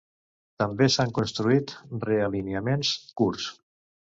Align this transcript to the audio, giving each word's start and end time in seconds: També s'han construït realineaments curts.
També 0.61 0.87
s'han 0.93 1.13
construït 1.17 1.75
realineaments 2.09 2.95
curts. 3.23 3.53